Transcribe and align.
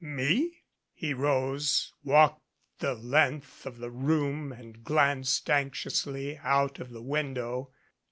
"Me?" 0.03 0.63
He 0.95 1.13
rose, 1.13 1.93
walked 2.03 2.41
the 2.79 2.95
length 2.95 3.67
of 3.67 3.77
the 3.77 3.91
room 3.91 4.51
and 4.51 4.83
glanced 4.83 5.47
anxiously 5.47 6.39
out 6.39 6.79
of 6.79 6.89
the 6.89 7.03
window. 7.03 7.71